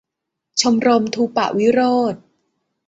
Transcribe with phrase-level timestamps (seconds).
[0.61, 1.81] ชมรมธูปะวิโร
[2.13, 2.21] จน์